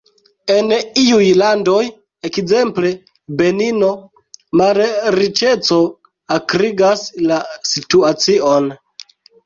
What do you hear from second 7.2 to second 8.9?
la situacion.